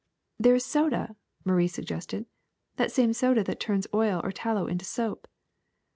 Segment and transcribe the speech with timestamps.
[0.41, 1.15] ^* ''There is soda,'^
[1.45, 2.25] Marie suggested,
[2.77, 5.27] ''that same soda that turns oil or tallow into soap.''